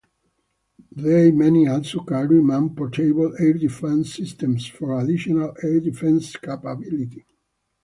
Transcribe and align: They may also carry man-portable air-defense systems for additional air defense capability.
They 0.95 1.29
may 1.29 1.67
also 1.67 1.99
carry 2.03 2.41
man-portable 2.41 3.35
air-defense 3.39 4.15
systems 4.15 4.65
for 4.65 4.99
additional 4.99 5.55
air 5.61 5.79
defense 5.79 6.35
capability. 6.37 7.23